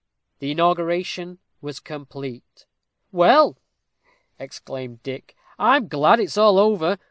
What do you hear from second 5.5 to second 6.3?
"I'm glad